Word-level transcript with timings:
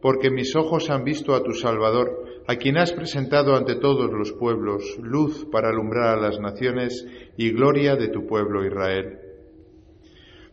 porque 0.00 0.30
mis 0.30 0.54
ojos 0.56 0.90
han 0.90 1.04
visto 1.04 1.34
a 1.34 1.42
tu 1.42 1.52
Salvador, 1.52 2.42
a 2.46 2.56
quien 2.56 2.78
has 2.78 2.92
presentado 2.92 3.54
ante 3.56 3.76
todos 3.76 4.10
los 4.12 4.32
pueblos, 4.32 4.98
luz 5.02 5.46
para 5.50 5.68
alumbrar 5.68 6.18
a 6.18 6.20
las 6.20 6.40
naciones 6.40 7.06
y 7.36 7.50
gloria 7.50 7.96
de 7.96 8.08
tu 8.08 8.26
pueblo 8.26 8.64
Israel. 8.64 9.18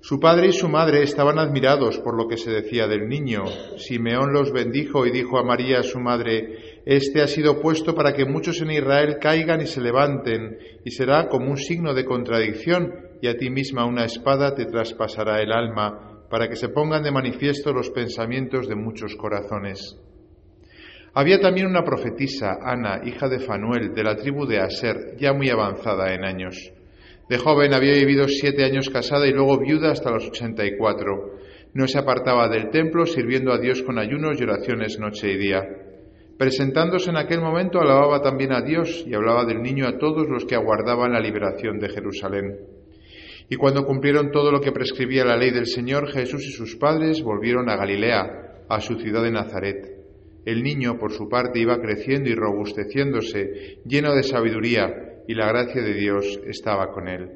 Su 0.02 0.20
padre 0.20 0.50
y 0.50 0.52
su 0.52 0.70
madre 0.70 1.02
estaban 1.02 1.40
admirados 1.40 1.98
por 1.98 2.16
lo 2.16 2.28
que 2.28 2.38
se 2.38 2.52
decía 2.52 2.86
del 2.86 3.08
niño. 3.08 3.46
Simeón 3.78 4.34
los 4.34 4.52
bendijo 4.52 5.08
y 5.08 5.12
dijo 5.12 5.40
a 5.40 5.44
María, 5.44 5.82
su 5.82 6.00
madre, 6.00 6.82
Este 6.86 7.24
ha 7.24 7.28
sido 7.28 7.59
puesto 7.59 7.96
para 7.96 8.14
que 8.14 8.26
muchos 8.26 8.62
en 8.62 8.70
Israel 8.70 9.18
caigan 9.20 9.62
y 9.62 9.66
se 9.66 9.82
levanten, 9.82 10.59
y 10.84 10.92
será 10.92 11.28
como 11.28 11.50
un 11.50 11.58
signo 11.58 11.96
de 11.96 12.06
contradicción, 12.06 12.94
y 13.20 13.28
a 13.28 13.36
ti 13.36 13.50
misma 13.50 13.86
una 13.86 14.06
espada 14.06 14.54
te 14.54 14.66
traspasará 14.66 15.42
el 15.42 15.52
alma 15.52 16.15
para 16.30 16.48
que 16.50 16.56
se 16.56 16.70
pongan 16.70 17.04
de 17.04 17.12
manifiesto 17.12 17.73
los 17.73 17.90
pensamientos 17.90 18.68
de 18.68 18.76
muchos 18.76 19.16
corazones. 19.16 19.98
Había 21.14 21.40
también 21.40 21.68
una 21.68 21.84
profetisa, 21.84 22.58
Ana, 22.62 23.02
hija 23.06 23.30
de 23.30 23.40
Fanuel, 23.40 23.94
de 23.94 24.04
la 24.04 24.18
tribu 24.18 24.46
de 24.46 24.59
Aser, 24.59 25.16
ya 25.18 25.31
muy 25.31 25.50
avanzada 25.50 26.14
en 26.14 26.26
años. 26.26 26.73
De 27.30 27.38
joven 27.38 27.73
había 27.73 27.94
vivido 27.94 28.28
siete 28.28 28.66
años 28.66 28.90
casada 28.90 29.26
y 29.26 29.31
luego 29.31 29.58
viuda 29.58 29.92
hasta 29.92 30.12
los 30.12 30.28
ochenta 30.28 30.66
y 30.66 30.78
cuatro. 30.78 31.40
No 31.73 31.88
se 31.88 32.00
apartaba 32.00 32.50
del 32.50 32.70
templo, 32.70 33.06
sirviendo 33.06 33.53
a 33.53 33.58
Dios 33.58 33.81
con 33.81 33.98
ayunos 33.98 34.40
y 34.40 34.44
oraciones 34.44 35.00
noche 35.00 35.31
y 35.31 35.38
día. 35.38 35.64
Presentándose 36.38 37.09
en 37.09 37.18
aquel 37.18 37.40
momento, 37.40 37.80
alababa 37.80 38.22
también 38.22 38.52
a 38.52 38.62
Dios 38.62 39.06
y 39.08 39.14
hablaba 39.14 39.46
del 39.46 39.62
niño 39.62 39.88
a 39.88 39.98
todos 39.98 40.28
los 40.28 40.44
que 40.44 40.56
aguardaban 40.56 41.14
la 41.14 41.22
liberación 41.22 41.80
de 41.80 41.90
Jerusalén. 41.90 42.59
Y 43.50 43.56
cuando 43.58 43.86
cumplieron 43.86 44.32
todo 44.32 44.52
lo 44.52 44.60
que 44.60 44.72
prescribía 44.72 45.24
la 45.24 45.38
ley 45.38 45.52
del 45.52 45.68
Señor, 45.68 46.12
Jesús 46.12 46.44
y 46.46 46.52
sus 46.52 46.76
padres 46.76 47.22
volvieron 47.22 47.70
a 47.70 47.76
Galilea, 47.76 48.66
a 48.68 48.82
su 48.82 48.96
ciudad 48.96 49.24
de 49.24 49.32
Nazaret. 49.32 49.96
El 50.46 50.64
niño, 50.64 50.98
por 50.98 51.12
su 51.12 51.28
parte, 51.30 51.60
iba 51.60 51.80
creciendo 51.80 52.30
y 52.30 52.36
robusteciéndose, 52.36 53.80
lleno 53.86 54.14
de 54.16 54.24
sabiduría, 54.24 54.88
y 55.28 55.34
la 55.34 55.48
gracia 55.48 55.82
de 55.82 55.94
Dios 55.94 56.40
estaba 56.46 56.92
con 56.92 57.08
él. 57.08 57.30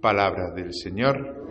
Palabra 0.00 0.52
del 0.54 0.72
Señor. 0.72 1.45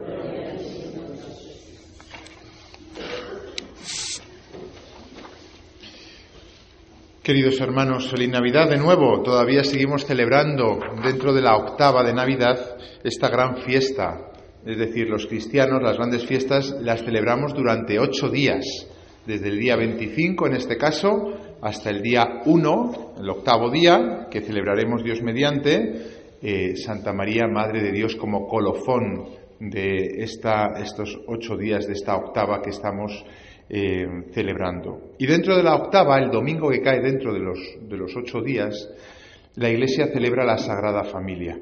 Queridos 7.25 7.59
hermanos, 7.59 8.07
feliz 8.11 8.29
Navidad 8.29 8.69
de 8.69 8.77
nuevo. 8.77 9.23
Todavía 9.23 9.63
seguimos 9.63 10.05
celebrando 10.05 10.77
dentro 11.03 11.33
de 11.33 11.41
la 11.41 11.57
octava 11.57 12.03
de 12.03 12.13
Navidad 12.13 12.77
esta 13.03 13.29
gran 13.29 13.57
fiesta. 13.63 14.29
Es 14.63 14.77
decir, 14.77 15.09
los 15.09 15.25
cristianos 15.25 15.81
las 15.81 15.97
grandes 15.97 16.23
fiestas 16.23 16.75
las 16.81 17.03
celebramos 17.03 17.55
durante 17.55 17.97
ocho 17.97 18.29
días, 18.29 18.63
desde 19.25 19.47
el 19.47 19.57
día 19.57 19.75
25 19.75 20.45
en 20.45 20.53
este 20.53 20.77
caso 20.77 21.33
hasta 21.63 21.89
el 21.89 22.03
día 22.03 22.43
1, 22.45 23.15
el 23.19 23.29
octavo 23.31 23.71
día, 23.71 24.27
que 24.29 24.41
celebraremos 24.41 25.03
Dios 25.03 25.23
mediante, 25.23 26.37
eh, 26.43 26.75
Santa 26.75 27.11
María, 27.11 27.47
Madre 27.47 27.81
de 27.81 27.91
Dios, 27.91 28.15
como 28.15 28.45
colofón 28.45 29.29
de 29.59 30.21
esta, 30.21 30.73
estos 30.79 31.19
ocho 31.25 31.57
días 31.57 31.87
de 31.87 31.93
esta 31.93 32.15
octava 32.17 32.61
que 32.61 32.69
estamos 32.69 33.25
eh, 33.69 34.05
celebrando. 34.33 35.11
Y 35.17 35.25
dentro 35.25 35.55
de 35.55 35.63
la 35.63 35.75
octava, 35.75 36.17
el 36.19 36.29
domingo 36.29 36.69
que 36.69 36.81
cae 36.81 37.01
dentro 37.01 37.33
de 37.33 37.39
los, 37.39 37.59
de 37.81 37.97
los 37.97 38.15
ocho 38.15 38.41
días, 38.41 38.89
la 39.55 39.69
Iglesia 39.69 40.07
celebra 40.07 40.45
la 40.45 40.57
Sagrada 40.57 41.03
Familia. 41.03 41.59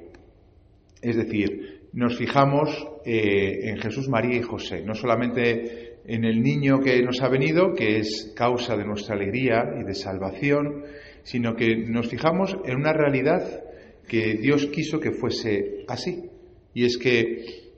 Es 1.02 1.16
decir, 1.16 1.88
nos 1.94 2.18
fijamos 2.18 2.88
eh, 3.06 3.70
en 3.70 3.78
Jesús, 3.78 4.10
María 4.10 4.38
y 4.38 4.42
José, 4.42 4.82
no 4.84 4.96
solamente 4.96 6.00
en 6.06 6.26
el 6.26 6.42
niño 6.42 6.80
que 6.80 7.02
nos 7.02 7.22
ha 7.22 7.30
venido, 7.30 7.74
que 7.74 8.00
es 8.00 8.34
causa 8.36 8.76
de 8.76 8.86
nuestra 8.86 9.16
alegría 9.16 9.76
y 9.80 9.84
de 9.84 9.94
salvación, 9.94 10.84
sino 11.24 11.56
que 11.56 11.78
nos 11.78 12.10
fijamos 12.10 12.58
en 12.66 12.76
una 12.76 12.94
realidad 12.94 13.64
que 14.08 14.36
Dios 14.36 14.66
quiso 14.68 15.00
que 15.00 15.12
fuese 15.12 15.86
así. 15.88 16.30
Y 16.74 16.86
es 16.86 16.98
que 16.98 17.72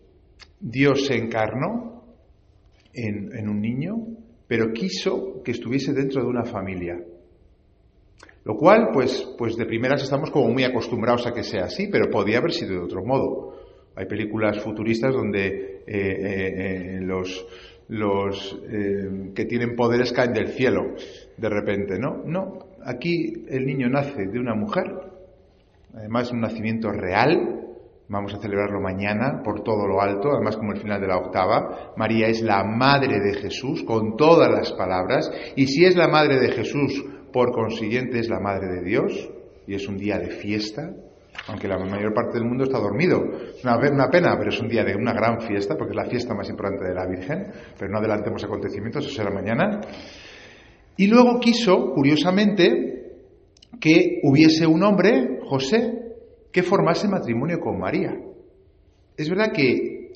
Dios 0.60 1.06
se 1.06 1.16
encarnó, 1.16 1.95
en, 2.96 3.50
un 3.50 3.62
niño, 3.62 3.96
pero 4.48 4.72
quiso 4.74 5.42
que 5.44 5.52
estuviese 5.52 5.94
dentro 5.94 6.22
de 6.22 6.28
una 6.28 6.44
familia. 6.44 7.00
Lo 8.44 8.56
cual, 8.56 8.90
pues, 8.94 9.28
pues 9.38 9.56
de 9.56 9.66
primeras 9.66 10.04
estamos 10.04 10.30
como 10.30 10.50
muy 10.50 10.64
acostumbrados 10.64 11.26
a 11.26 11.34
que 11.34 11.44
sea 11.44 11.66
así, 11.66 11.88
pero 11.92 12.10
podía 12.10 12.38
haber 12.38 12.52
sido 12.52 12.74
de 12.74 12.80
otro 12.80 13.04
modo. 13.04 13.56
Hay 13.96 14.06
películas 14.06 14.60
futuristas 14.60 15.14
donde 15.14 15.48
eh, 15.48 15.82
eh, 15.88 16.98
eh, 16.98 17.00
los, 17.02 17.46
los 17.88 18.60
que 19.34 19.46
tienen 19.46 19.76
poderes 19.76 20.12
caen 20.12 20.34
del 20.34 20.50
cielo 20.50 20.96
de 21.38 21.50
repente, 21.50 21.98
¿no? 22.00 22.24
No, 22.26 22.60
aquí 22.84 23.46
el 23.50 23.66
niño 23.66 23.90
nace 23.90 24.28
de 24.28 24.40
una 24.40 24.54
mujer, 24.54 24.86
además 25.94 26.32
un 26.32 26.42
nacimiento 26.42 26.92
real, 26.92 27.65
Vamos 28.08 28.36
a 28.36 28.38
celebrarlo 28.38 28.80
mañana 28.80 29.42
por 29.44 29.64
todo 29.64 29.88
lo 29.88 30.00
alto, 30.00 30.30
además 30.32 30.58
como 30.58 30.74
el 30.74 30.80
final 30.80 31.02
de 31.02 31.08
la 31.08 31.18
octava. 31.18 31.94
María 31.98 32.28
es 32.28 32.44
la 32.44 32.64
madre 32.64 33.20
de 33.20 33.34
Jesús 33.34 33.84
con 33.84 34.16
todas 34.16 34.52
las 34.52 34.72
palabras 34.74 35.32
y 35.56 35.66
si 35.66 35.86
es 35.86 35.96
la 35.96 36.08
madre 36.08 36.40
de 36.40 36.50
Jesús, 36.50 37.04
por 37.34 37.52
consiguiente 37.52 38.20
es 38.20 38.30
la 38.30 38.40
madre 38.40 38.68
de 38.68 38.84
Dios 38.84 39.30
y 39.66 39.74
es 39.74 39.88
un 39.88 39.98
día 39.98 40.20
de 40.20 40.30
fiesta, 40.30 40.94
aunque 41.48 41.68
la 41.68 41.80
mayor 41.80 42.14
parte 42.14 42.38
del 42.38 42.48
mundo 42.48 42.66
está 42.66 42.78
dormido. 42.78 43.24
Es 43.56 43.64
una, 43.64 43.78
una 43.78 44.10
pena, 44.12 44.36
pero 44.38 44.52
es 44.52 44.62
un 44.62 44.70
día 44.70 44.84
de 44.84 44.96
una 44.96 45.12
gran 45.12 45.42
fiesta 45.42 45.76
porque 45.76 45.94
es 45.94 45.98
la 45.98 46.06
fiesta 46.06 46.36
más 46.36 46.48
importante 46.48 46.88
de 46.88 46.94
la 46.94 47.08
Virgen, 47.08 47.52
pero 47.78 47.92
no 47.92 47.98
adelantemos 47.98 48.44
acontecimientos, 48.44 49.04
eso 49.04 49.16
será 49.16 49.32
mañana. 49.32 49.82
Y 50.96 51.08
luego 51.08 51.40
quiso, 51.40 51.92
curiosamente, 51.96 53.24
que 53.82 54.20
hubiese 54.24 54.68
un 54.68 54.84
hombre, 54.84 55.40
José, 55.44 56.05
que 56.56 56.64
formase 56.64 57.10
matrimonio 57.10 57.60
con 57.60 57.78
María. 57.78 58.18
Es 59.18 59.30
verdad 59.30 59.52
que 59.52 60.14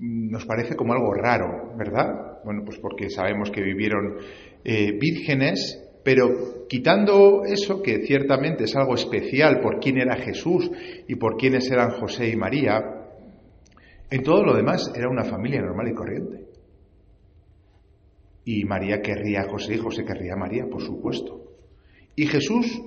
nos 0.00 0.46
parece 0.46 0.74
como 0.74 0.94
algo 0.94 1.12
raro, 1.12 1.74
¿verdad? 1.76 2.38
Bueno, 2.46 2.62
pues 2.64 2.78
porque 2.78 3.10
sabemos 3.10 3.50
que 3.50 3.60
vivieron 3.60 4.16
eh, 4.64 4.92
vírgenes, 4.98 5.78
pero 6.02 6.66
quitando 6.66 7.44
eso, 7.44 7.82
que 7.82 8.06
ciertamente 8.06 8.64
es 8.64 8.74
algo 8.74 8.94
especial 8.94 9.60
por 9.60 9.78
quién 9.78 9.98
era 9.98 10.16
Jesús 10.16 10.70
y 11.06 11.14
por 11.16 11.36
quiénes 11.36 11.70
eran 11.70 11.90
José 11.90 12.30
y 12.30 12.36
María, 12.36 12.82
en 14.08 14.22
todo 14.22 14.44
lo 14.44 14.56
demás 14.56 14.90
era 14.96 15.10
una 15.10 15.24
familia 15.24 15.60
normal 15.60 15.88
y 15.88 15.94
corriente. 15.94 16.46
Y 18.46 18.64
María 18.64 19.02
querría 19.02 19.42
a 19.42 19.50
José 19.50 19.74
y 19.74 19.78
José 19.78 20.06
querría 20.06 20.32
a 20.32 20.38
María, 20.38 20.64
por 20.70 20.80
supuesto. 20.80 21.52
Y 22.14 22.24
Jesús 22.28 22.80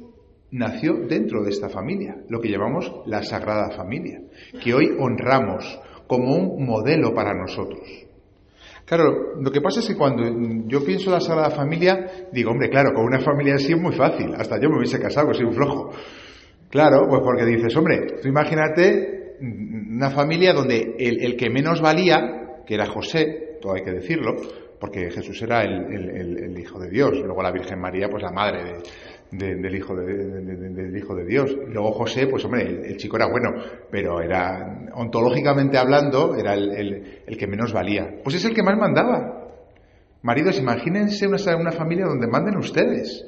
nació 0.52 0.94
dentro 1.08 1.44
de 1.44 1.52
esta 1.52 1.70
familia, 1.70 2.18
lo 2.30 2.40
que 2.42 2.50
llamamos 2.50 2.92
la 3.06 3.24
Sagrada 3.24 3.72
Familia, 3.72 4.22
que 4.64 4.74
hoy 4.74 4.96
honramos 5.00 5.80
como 6.08 6.36
un 6.36 6.66
modelo 6.66 7.14
para 7.14 7.34
nosotros. 7.34 7.88
Claro, 8.86 9.40
lo 9.40 9.52
que 9.52 9.62
pasa 9.62 9.82
es 9.82 9.88
que 9.88 9.96
cuando 9.96 10.24
yo 10.68 10.84
pienso 10.84 11.10
en 11.10 11.14
la 11.14 11.20
Sagrada 11.20 11.52
Familia, 11.52 12.28
digo, 12.32 12.50
hombre, 12.50 12.70
claro, 12.70 12.92
con 12.96 13.06
una 13.06 13.20
familia 13.20 13.56
así 13.56 13.74
es 13.74 13.80
muy 13.80 13.94
fácil, 13.94 14.34
hasta 14.36 14.60
yo 14.60 14.70
me 14.70 14.78
hubiese 14.78 15.00
casado, 15.00 15.32
soy 15.34 15.46
un 15.46 15.54
flojo. 15.54 15.92
Claro, 16.72 17.08
pues 17.08 17.22
porque 17.24 17.46
dices, 17.46 17.76
hombre, 17.78 18.18
tú 18.22 18.28
imagínate 18.28 19.36
una 19.42 20.10
familia 20.10 20.54
donde 20.54 20.96
el, 20.98 21.38
que 21.38 21.50
menos 21.50 21.82
valía, 21.82 22.64
que 22.66 22.74
era 22.74 22.88
José, 22.88 23.58
todo 23.62 23.74
hay 23.74 23.84
que 23.84 23.92
decirlo, 23.92 24.36
porque 24.80 25.12
Jesús 25.12 25.42
era 25.42 25.64
el, 25.64 25.94
el, 25.94 26.58
hijo 26.58 26.80
de 26.80 26.90
Dios, 26.90 27.12
luego 27.20 27.44
la 27.44 27.52
Virgen 27.52 27.80
María, 27.80 28.08
pues 28.10 28.24
la 28.24 28.32
madre 28.32 28.78
de, 29.32 29.56
del, 29.56 29.76
hijo 29.76 29.94
de, 29.94 30.06
del 30.06 30.98
Hijo 30.98 31.16
de 31.16 31.26
Dios. 31.26 31.52
Y 31.52 31.74
luego 31.74 31.92
José, 31.92 32.28
pues 32.28 32.46
hombre, 32.46 32.64
el, 32.64 32.98
chico 32.98 33.18
era 33.18 33.28
bueno, 33.28 33.50
pero 33.92 34.22
era, 34.22 34.90
ontológicamente 34.94 35.78
hablando, 35.78 36.36
era 36.36 36.54
el, 36.54 37.22
el, 37.28 37.38
que 37.38 37.48
menos 37.48 37.74
valía. 37.74 38.22
Pues 38.24 38.38
es 38.38 38.46
el 38.46 38.54
que 38.54 38.64
más 38.64 38.78
mandaba. 38.78 39.50
Maridos, 40.22 40.58
imagínense 40.60 41.28
una, 41.28 41.38
una 41.58 41.72
familia 41.72 42.06
donde 42.06 42.28
manden 42.28 42.58
ustedes. 42.58 43.26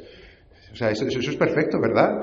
O 0.72 0.76
sea, 0.76 0.90
eso, 0.90 1.06
eso 1.06 1.20
es 1.20 1.36
perfecto, 1.36 1.80
¿verdad? 1.82 2.22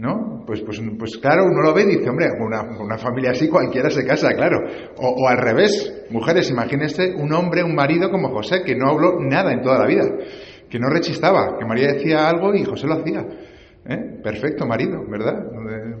¿No? 0.00 0.42
Pues, 0.46 0.62
pues, 0.62 0.80
pues 0.98 1.18
claro, 1.18 1.44
uno 1.44 1.60
lo 1.60 1.74
ve 1.74 1.82
y 1.82 1.98
dice, 1.98 2.08
hombre, 2.08 2.28
una, 2.40 2.62
una 2.62 2.96
familia 2.96 3.32
así 3.32 3.48
cualquiera 3.48 3.90
se 3.90 4.06
casa, 4.06 4.30
claro. 4.32 4.58
O, 4.96 5.28
al 5.28 5.36
revés, 5.36 6.06
mujeres, 6.10 6.50
imagínense 6.50 7.14
un 7.14 7.30
hombre, 7.34 7.62
un 7.62 7.74
marido 7.74 8.10
como 8.10 8.30
José, 8.30 8.62
que 8.64 8.74
no 8.74 8.90
habló 8.90 9.20
nada 9.20 9.52
en 9.52 9.60
toda 9.60 9.78
la 9.78 9.86
vida, 9.86 10.04
que 10.70 10.78
no 10.78 10.88
rechistaba, 10.88 11.58
que 11.58 11.66
María 11.66 11.92
decía 11.92 12.30
algo 12.30 12.54
y 12.54 12.64
José 12.64 12.86
lo 12.86 12.94
hacía. 12.94 13.26
¿Eh? 13.82 14.20
Perfecto 14.22 14.66
marido, 14.66 15.02
¿verdad? 15.08 15.34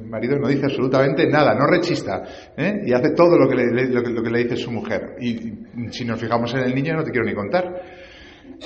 marido 0.06 0.38
no 0.38 0.48
dice 0.48 0.66
absolutamente 0.66 1.26
nada, 1.26 1.54
no 1.54 1.66
rechista, 1.66 2.22
¿eh? 2.56 2.82
y 2.86 2.92
hace 2.92 3.10
todo 3.14 3.38
lo 3.38 3.48
que, 3.48 3.56
le, 3.56 3.88
lo, 3.88 4.02
que, 4.02 4.10
lo 4.10 4.22
que 4.22 4.30
le 4.30 4.44
dice 4.44 4.56
su 4.56 4.70
mujer. 4.70 5.16
Y 5.20 5.90
si 5.90 6.04
nos 6.04 6.20
fijamos 6.20 6.52
en 6.54 6.60
el 6.60 6.74
niño, 6.74 6.94
no 6.94 7.04
te 7.04 7.10
quiero 7.10 7.26
ni 7.26 7.34
contar, 7.34 7.82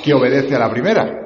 que 0.03 0.15
obedece 0.15 0.57
a 0.57 0.59
la 0.59 0.71
primera, 0.71 1.24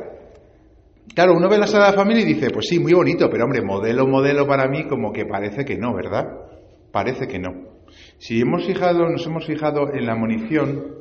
Claro, 1.19 1.35
uno 1.35 1.49
ve 1.49 1.59
la 1.59 1.67
Sagrada 1.67 1.95
Familia 1.95 2.23
y 2.23 2.33
dice, 2.33 2.49
pues 2.51 2.67
sí, 2.69 2.79
muy 2.79 2.93
bonito, 2.93 3.29
pero 3.29 3.43
hombre, 3.43 3.61
modelo, 3.61 4.07
modelo 4.07 4.47
para 4.47 4.69
mí, 4.69 4.87
como 4.87 5.13
que 5.13 5.27
parece 5.27 5.65
que 5.65 5.77
no, 5.77 5.93
¿verdad? 5.93 6.25
Parece 6.93 7.27
que 7.27 7.41
no. 7.41 7.51
Si 8.19 8.41
hemos 8.41 8.65
fijado, 8.65 9.09
nos 9.11 9.27
hemos 9.27 9.45
fijado 9.45 9.93
en 9.93 10.07
la 10.07 10.15
munición, 10.15 10.95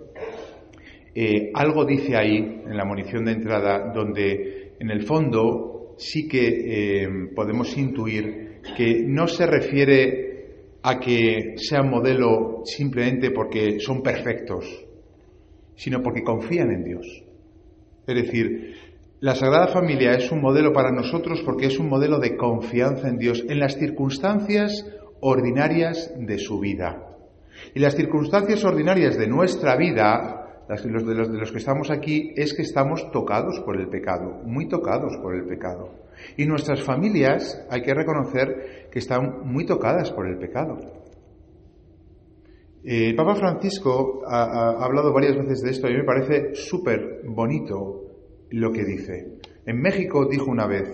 eh, 1.14 1.52
algo 1.54 1.86
dice 1.86 2.18
ahí, 2.18 2.38
en 2.38 2.76
la 2.76 2.84
munición 2.84 3.26
de 3.26 3.34
entrada, 3.34 3.94
donde 3.94 4.74
en 4.80 4.90
el 4.90 5.04
fondo 5.04 5.94
sí 6.00 6.28
que 6.28 7.04
eh, 7.04 7.08
podemos 7.36 7.78
intuir 7.78 8.62
que 8.76 9.04
no 9.06 9.28
se 9.28 9.46
refiere 9.46 10.80
a 10.82 11.00
que 11.00 11.54
sea 11.58 11.84
modelo 11.84 12.64
simplemente 12.66 13.30
porque 13.30 13.80
son 13.80 14.02
perfectos, 14.02 14.66
sino 15.76 16.02
porque 16.02 16.24
confían 16.24 16.72
en 16.72 16.84
Dios. 16.84 17.24
Es 18.08 18.16
decir, 18.16 18.74
la 19.20 19.34
Sagrada 19.34 19.68
Familia 19.70 20.12
es 20.12 20.32
un 20.32 20.42
modelo 20.42 20.72
para 20.72 20.92
nosotros 20.92 21.42
porque 21.44 21.66
es 21.66 21.80
un 21.80 21.90
modelo 21.90 22.20
de 22.20 22.38
confianza 22.38 23.08
en 23.08 23.18
Dios 23.18 23.44
en 23.50 23.60
las 23.60 23.76
circunstancias 23.76 24.86
ordinarias 25.22 26.14
de 26.16 26.38
su 26.38 26.60
vida. 26.60 27.18
Y 27.74 27.80
las 27.80 27.96
circunstancias 27.96 28.64
ordinarias 28.64 29.18
de 29.18 29.28
nuestra 29.28 29.76
vida, 29.76 30.66
los, 30.70 31.08
de, 31.08 31.16
los, 31.16 31.32
de 31.32 31.40
los 31.40 31.52
que 31.52 31.58
estamos 31.58 31.90
aquí, 31.90 32.32
es 32.36 32.54
que 32.54 32.62
estamos 32.62 33.10
tocados 33.12 33.60
por 33.62 33.82
el 33.82 33.90
pecado, 33.90 34.44
muy 34.46 34.68
tocados 34.68 35.18
por 35.18 35.34
el 35.34 35.46
pecado. 35.46 35.96
Y 36.38 36.46
nuestras 36.46 36.84
familias, 36.84 37.66
hay 37.72 37.82
que 37.82 37.96
reconocer 37.96 38.88
que 38.92 39.00
están 39.00 39.48
muy 39.48 39.66
tocadas 39.66 40.12
por 40.12 40.28
el 40.28 40.38
pecado. 40.38 40.78
El 42.84 43.16
Papa 43.16 43.34
Francisco 43.34 44.22
ha, 44.28 44.44
ha 44.44 44.86
hablado 44.86 45.12
varias 45.12 45.36
veces 45.36 45.64
de 45.64 45.72
esto 45.72 45.90
y 45.90 45.98
me 45.98 46.04
parece 46.04 46.54
súper 46.54 47.22
bonito 47.26 48.07
lo 48.52 48.72
que 48.72 48.84
dice. 48.84 49.40
En 49.66 49.82
México 49.82 50.28
dijo 50.30 50.50
una 50.50 50.68
vez, 50.68 50.90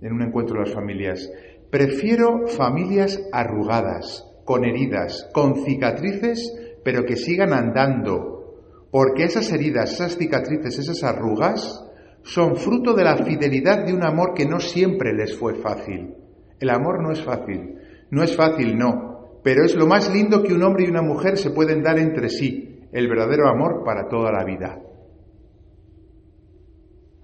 en 0.00 0.12
un 0.12 0.22
encuentro 0.22 0.56
de 0.58 0.66
las 0.66 0.74
familias, 0.74 1.30
prefiero 1.70 2.46
familias 2.46 3.20
arrugadas, 3.32 4.26
con 4.44 4.64
heridas, 4.64 5.28
con 5.32 5.64
cicatrices, 5.64 6.54
pero 6.84 7.04
que 7.04 7.16
sigan 7.16 7.52
andando, 7.52 8.86
porque 8.90 9.24
esas 9.24 9.52
heridas, 9.52 9.92
esas 9.92 10.16
cicatrices, 10.16 10.78
esas 10.78 11.04
arrugas, 11.04 11.84
son 12.22 12.56
fruto 12.56 12.94
de 12.94 13.04
la 13.04 13.16
fidelidad 13.16 13.84
de 13.84 13.94
un 13.94 14.04
amor 14.04 14.34
que 14.34 14.46
no 14.46 14.60
siempre 14.60 15.12
les 15.14 15.36
fue 15.36 15.54
fácil. 15.54 16.14
El 16.58 16.70
amor 16.70 17.02
no 17.02 17.12
es 17.12 17.22
fácil, 17.22 17.76
no 18.10 18.22
es 18.22 18.36
fácil, 18.36 18.76
no, 18.76 19.38
pero 19.42 19.64
es 19.64 19.74
lo 19.74 19.86
más 19.86 20.12
lindo 20.12 20.42
que 20.42 20.52
un 20.52 20.62
hombre 20.62 20.84
y 20.84 20.90
una 20.90 21.02
mujer 21.02 21.38
se 21.38 21.50
pueden 21.50 21.82
dar 21.82 21.98
entre 21.98 22.28
sí, 22.28 22.80
el 22.92 23.08
verdadero 23.08 23.48
amor 23.48 23.82
para 23.84 24.08
toda 24.08 24.32
la 24.32 24.44
vida. 24.44 24.78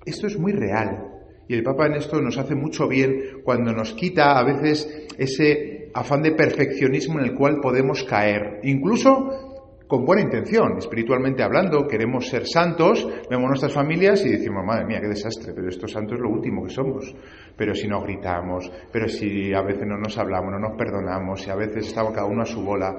Esto 0.06 0.28
es 0.28 0.38
muy 0.38 0.52
real. 0.52 1.12
Y 1.48 1.54
el 1.54 1.62
Papa 1.62 1.86
en 1.86 1.94
esto 1.94 2.20
nos 2.20 2.38
hace 2.38 2.54
mucho 2.54 2.88
bien 2.88 3.42
cuando 3.44 3.72
nos 3.72 3.92
quita 3.92 4.38
a 4.38 4.44
veces 4.44 5.06
ese 5.18 5.90
afán 5.94 6.22
de 6.22 6.32
perfeccionismo 6.32 7.18
en 7.18 7.26
el 7.26 7.34
cual 7.34 7.60
podemos 7.60 8.04
caer. 8.04 8.60
Incluso 8.62 9.46
con 9.86 10.04
buena 10.04 10.22
intención, 10.22 10.78
espiritualmente 10.78 11.44
hablando, 11.44 11.86
queremos 11.86 12.28
ser 12.28 12.46
santos, 12.46 13.06
vemos 13.30 13.48
nuestras 13.48 13.72
familias 13.72 14.24
y 14.26 14.30
decimos, 14.30 14.64
madre 14.64 14.84
mía, 14.84 15.00
qué 15.00 15.08
desastre, 15.08 15.52
pero 15.54 15.68
estos 15.68 15.92
santos 15.92 16.16
es 16.16 16.20
lo 16.20 16.30
último 16.30 16.64
que 16.64 16.70
somos. 16.70 17.14
Pero 17.56 17.74
si 17.74 17.86
no 17.86 18.02
gritamos, 18.02 18.70
pero 18.92 19.08
si 19.08 19.54
a 19.54 19.62
veces 19.62 19.86
no 19.86 19.96
nos 19.96 20.18
hablamos, 20.18 20.50
no 20.50 20.58
nos 20.58 20.76
perdonamos, 20.76 21.42
si 21.42 21.50
a 21.50 21.54
veces 21.54 21.86
estamos 21.86 22.12
cada 22.12 22.26
uno 22.26 22.42
a 22.42 22.46
su 22.46 22.62
bola, 22.62 22.96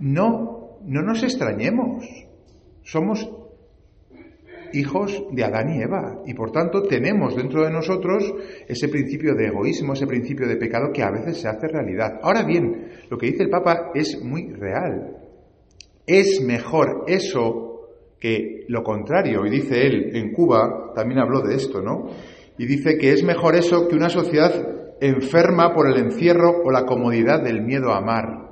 no, 0.00 0.78
no 0.84 1.02
nos 1.02 1.22
extrañemos. 1.24 2.04
Somos 2.82 3.28
hijos 4.72 5.24
de 5.32 5.44
Adán 5.44 5.70
y 5.74 5.82
Eva 5.82 6.22
y 6.26 6.34
por 6.34 6.50
tanto 6.50 6.82
tenemos 6.82 7.36
dentro 7.36 7.64
de 7.64 7.70
nosotros 7.70 8.34
ese 8.66 8.88
principio 8.88 9.34
de 9.34 9.46
egoísmo, 9.46 9.92
ese 9.92 10.06
principio 10.06 10.46
de 10.46 10.56
pecado 10.56 10.92
que 10.92 11.02
a 11.02 11.10
veces 11.10 11.38
se 11.38 11.48
hace 11.48 11.68
realidad. 11.68 12.18
Ahora 12.22 12.44
bien, 12.44 12.88
lo 13.10 13.18
que 13.18 13.26
dice 13.26 13.44
el 13.44 13.50
Papa 13.50 13.90
es 13.94 14.22
muy 14.22 14.52
real. 14.52 15.16
Es 16.06 16.40
mejor 16.42 17.04
eso 17.06 17.68
que 18.18 18.64
lo 18.68 18.82
contrario. 18.82 19.46
Y 19.46 19.50
dice 19.50 19.86
él, 19.86 20.16
en 20.16 20.32
Cuba 20.32 20.92
también 20.94 21.20
habló 21.20 21.40
de 21.40 21.54
esto, 21.54 21.80
¿no? 21.82 22.06
Y 22.56 22.66
dice 22.66 22.98
que 22.98 23.12
es 23.12 23.22
mejor 23.22 23.54
eso 23.54 23.88
que 23.88 23.94
una 23.94 24.08
sociedad 24.08 24.96
enferma 25.00 25.74
por 25.74 25.88
el 25.88 25.98
encierro 25.98 26.62
o 26.64 26.70
la 26.70 26.84
comodidad 26.84 27.42
del 27.42 27.62
miedo 27.62 27.92
a 27.92 27.98
amar 27.98 28.47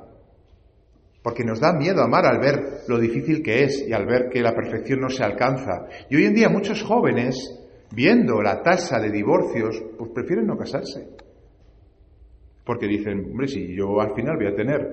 porque 1.27 1.43
nos 1.43 1.59
da 1.59 1.73
miedo 1.73 2.01
amar 2.01 2.25
al 2.25 2.39
ver 2.39 2.85
lo 2.87 2.97
difícil 2.97 3.43
que 3.43 3.65
es 3.65 3.85
y 3.85 3.91
al 3.91 4.05
ver 4.05 4.29
que 4.29 4.39
la 4.39 4.55
perfección 4.55 5.01
no 5.01 5.09
se 5.09 5.25
alcanza. 5.25 5.85
Y 6.09 6.15
hoy 6.15 6.23
en 6.23 6.33
día 6.33 6.47
muchos 6.47 6.81
jóvenes, 6.83 7.35
viendo 7.93 8.41
la 8.41 8.61
tasa 8.63 8.97
de 9.01 9.11
divorcios, 9.11 9.83
pues 9.97 10.09
prefieren 10.11 10.47
no 10.47 10.55
casarse. 10.55 11.05
Porque 12.63 12.87
dicen, 12.87 13.25
hombre, 13.29 13.49
si 13.49 13.75
yo 13.75 13.99
al 13.99 14.15
final 14.15 14.37
voy 14.37 14.47
a 14.47 14.55
tener 14.55 14.87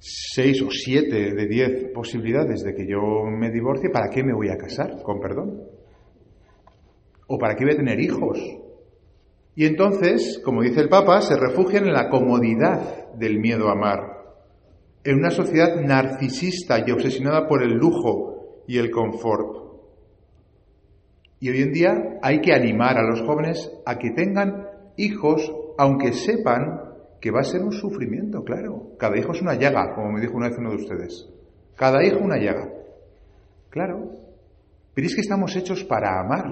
seis 0.00 0.60
o 0.60 0.72
siete 0.72 1.32
de 1.32 1.46
diez 1.46 1.92
posibilidades 1.94 2.64
de 2.64 2.74
que 2.74 2.84
yo 2.84 3.22
me 3.24 3.52
divorcie, 3.52 3.90
¿para 3.90 4.10
qué 4.10 4.24
me 4.24 4.34
voy 4.34 4.48
a 4.48 4.56
casar? 4.56 5.04
Con 5.04 5.20
perdón. 5.20 5.62
¿O 7.28 7.38
para 7.38 7.54
qué 7.54 7.64
voy 7.64 7.74
a 7.74 7.76
tener 7.76 8.00
hijos? 8.00 8.40
Y 9.54 9.66
entonces, 9.66 10.42
como 10.44 10.62
dice 10.62 10.80
el 10.80 10.88
Papa, 10.88 11.20
se 11.20 11.36
refugian 11.36 11.86
en 11.86 11.92
la 11.92 12.08
comodidad 12.08 13.12
del 13.14 13.38
miedo 13.38 13.68
a 13.68 13.74
amar 13.74 14.11
en 15.04 15.18
una 15.18 15.30
sociedad 15.30 15.76
narcisista 15.80 16.78
y 16.86 16.90
obsesionada 16.90 17.48
por 17.48 17.62
el 17.62 17.72
lujo 17.72 18.62
y 18.66 18.78
el 18.78 18.90
confort. 18.90 19.62
Y 21.40 21.50
hoy 21.50 21.62
en 21.62 21.72
día 21.72 22.18
hay 22.22 22.40
que 22.40 22.54
animar 22.54 22.96
a 22.98 23.02
los 23.02 23.20
jóvenes 23.22 23.70
a 23.84 23.98
que 23.98 24.10
tengan 24.10 24.68
hijos, 24.96 25.52
aunque 25.76 26.12
sepan 26.12 26.80
que 27.20 27.32
va 27.32 27.40
a 27.40 27.44
ser 27.44 27.62
un 27.62 27.72
sufrimiento, 27.72 28.44
claro. 28.44 28.96
Cada 28.98 29.18
hijo 29.18 29.32
es 29.32 29.42
una 29.42 29.54
llaga, 29.54 29.94
como 29.94 30.12
me 30.12 30.20
dijo 30.20 30.36
una 30.36 30.48
vez 30.48 30.58
uno 30.58 30.70
de 30.70 30.76
ustedes. 30.76 31.28
Cada 31.76 32.04
hijo 32.04 32.18
una 32.18 32.36
llaga. 32.36 32.68
Claro. 33.70 34.10
Pero 34.94 35.06
es 35.06 35.14
que 35.14 35.20
estamos 35.20 35.56
hechos 35.56 35.84
para 35.84 36.20
amar. 36.20 36.46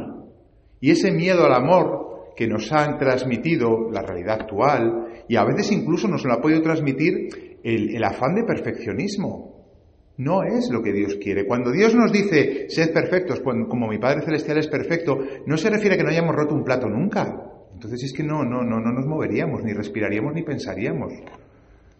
Y 0.80 0.90
ese 0.90 1.12
miedo 1.12 1.44
al 1.44 1.54
amor 1.54 2.32
que 2.34 2.48
nos 2.48 2.72
han 2.72 2.98
transmitido 2.98 3.90
la 3.90 4.02
realidad 4.02 4.40
actual, 4.42 5.24
y 5.28 5.36
a 5.36 5.44
veces 5.44 5.70
incluso 5.72 6.08
nos 6.08 6.24
lo 6.24 6.32
ha 6.32 6.40
podido 6.40 6.62
transmitir 6.62 7.49
el, 7.62 8.02
afán 8.04 8.34
de 8.34 8.44
perfeccionismo. 8.44 9.50
No 10.16 10.42
es 10.42 10.68
lo 10.70 10.82
que 10.82 10.92
Dios 10.92 11.16
quiere. 11.16 11.46
Cuando 11.46 11.70
Dios 11.70 11.94
nos 11.94 12.12
dice, 12.12 12.68
sed 12.68 12.92
perfectos, 12.92 13.40
como 13.40 13.88
mi 13.88 13.98
Padre 13.98 14.22
Celestial 14.22 14.58
es 14.58 14.68
perfecto, 14.68 15.18
no 15.46 15.56
se 15.56 15.70
refiere 15.70 15.94
a 15.94 15.98
que 15.98 16.04
no 16.04 16.10
hayamos 16.10 16.34
roto 16.34 16.54
un 16.54 16.64
plato 16.64 16.88
nunca. 16.88 17.50
Entonces 17.72 18.02
es 18.04 18.12
que 18.12 18.22
no, 18.22 18.44
no, 18.44 18.62
no, 18.62 18.80
no 18.80 18.92
nos 18.92 19.06
moveríamos, 19.06 19.62
ni 19.64 19.72
respiraríamos, 19.72 20.34
ni 20.34 20.42
pensaríamos. 20.42 21.14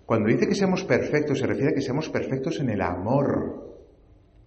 Cuando 0.05 0.29
dice 0.29 0.47
que 0.47 0.55
seamos 0.55 0.85
perfectos, 0.85 1.38
se 1.38 1.47
refiere 1.47 1.71
a 1.71 1.75
que 1.75 1.81
seamos 1.81 2.11
perfectos 2.11 2.61
en 2.61 2.69
el 2.69 2.83
amor, 2.83 3.79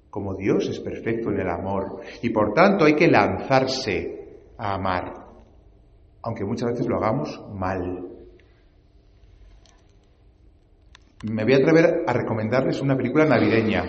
como 0.09 0.35
Dios 0.35 0.69
es 0.69 0.79
perfecto 0.79 1.31
en 1.31 1.39
el 1.39 1.49
amor. 1.49 2.01
Y 2.21 2.29
por 2.29 2.53
tanto 2.53 2.85
hay 2.85 2.95
que 2.95 3.07
lanzarse 3.07 4.51
a 4.57 4.75
amar, 4.75 5.13
aunque 6.21 6.45
muchas 6.45 6.73
veces 6.73 6.87
lo 6.87 6.97
hagamos 6.97 7.41
mal 7.55 8.12
me 11.23 11.43
voy 11.43 11.53
a 11.53 11.57
atrever 11.57 12.03
a 12.05 12.13
recomendarles 12.13 12.81
una 12.81 12.95
película 12.95 13.25
navideña. 13.25 13.83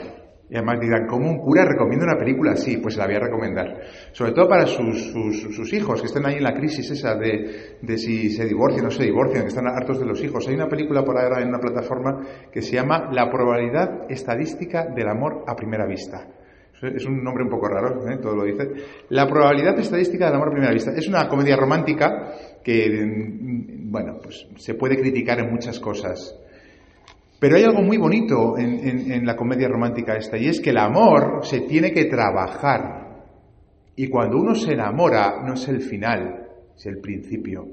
Y 0.49 0.57
además 0.57 0.79
dirán, 0.79 1.07
¿cómo 1.07 1.31
un 1.31 1.39
cura 1.39 1.65
recomienda 1.65 2.05
una 2.05 2.19
película 2.19 2.53
así? 2.53 2.77
Pues 2.77 2.97
la 2.97 3.07
voy 3.07 3.15
a 3.17 3.21
recomendar. 3.21 3.81
Sobre 4.13 4.33
todo 4.33 4.47
para 4.47 4.67
sus, 4.67 5.11
sus, 5.11 5.73
hijos, 5.73 6.01
que 6.01 6.07
están 6.07 6.27
ahí 6.27 6.37
en 6.37 6.45
la 6.45 6.53
crisis 6.53 6.91
esa 6.91 7.15
de, 7.17 7.79
de, 7.81 7.99
si 7.99 8.31
se 8.31 8.45
divorcian 8.45 8.83
o 8.83 8.89
no 8.89 8.91
se 8.91 9.05
divorcian, 9.05 9.43
que 9.43 9.49
están 9.49 9.67
hartos 9.67 9.99
de 9.99 10.07
los 10.07 10.23
hijos. 10.23 10.47
Hay 10.47 10.55
una 10.55 10.69
película 10.69 11.03
por 11.03 11.19
ahora 11.19 11.41
en 11.41 11.49
una 11.49 11.59
plataforma 11.59 12.21
que 12.53 12.61
se 12.61 12.77
llama 12.77 13.09
La 13.11 13.31
probabilidad 13.31 14.11
estadística 14.11 14.87
del 14.95 15.09
amor 15.09 15.45
a 15.47 15.57
primera 15.57 15.87
vista. 15.87 16.29
Es 16.83 17.07
un 17.07 17.23
nombre 17.23 17.45
un 17.45 17.51
poco 17.51 17.69
raro, 17.69 18.07
¿eh? 18.07 18.19
todo 18.21 18.37
lo 18.37 18.45
dice. 18.45 18.69
La 19.09 19.27
probabilidad 19.27 19.79
estadística 19.79 20.27
del 20.27 20.35
amor 20.35 20.49
a 20.49 20.53
primera 20.53 20.73
vista. 20.73 20.93
Es 20.95 21.09
una 21.09 21.27
comedia 21.29 21.57
romántica 21.57 22.35
que, 22.63 22.91
mm, 22.91 23.91
bueno, 23.91 24.19
pues 24.23 24.47
se 24.57 24.75
puede 24.75 24.97
criticar 24.99 25.39
en 25.39 25.51
muchas 25.51 25.81
cosas. 25.81 26.39
Pero 27.45 27.57
hay 27.57 27.65
algo 27.65 27.83
muy 27.83 27.99
bonito 27.99 28.57
en, 28.57 29.27
la 29.27 29.37
comedia 29.37 29.69
romántica 29.69 30.17
esta, 30.17 30.39
y 30.39 30.47
es 30.47 30.63
que 30.63 30.71
el 30.71 30.79
amor 30.79 31.41
se 31.43 31.61
tiene 31.61 31.93
que 31.93 32.07
trabajar. 32.07 33.23
Y 33.95 34.09
cuando 34.09 34.39
uno 34.39 34.55
se 34.55 34.73
enamora, 34.73 35.43
no 35.45 35.53
es 35.53 35.69
el 35.69 35.83
final, 35.83 36.49
es 36.75 36.87
el 36.87 37.03
principio. 37.03 37.67